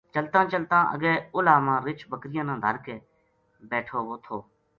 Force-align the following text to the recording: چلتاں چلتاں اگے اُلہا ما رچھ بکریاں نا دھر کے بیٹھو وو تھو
چلتاں 0.13 0.43
چلتاں 0.51 0.83
اگے 0.93 1.13
اُلہا 1.35 1.55
ما 1.65 1.75
رچھ 1.87 2.03
بکریاں 2.11 2.45
نا 2.47 2.55
دھر 2.63 2.75
کے 2.85 2.95
بیٹھو 3.69 3.97
وو 4.07 4.15
تھو 4.25 4.37